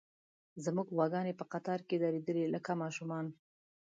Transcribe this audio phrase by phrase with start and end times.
[0.65, 3.25] زموږ غواګانې په قطار کې درېدلې، لکه ماشومان.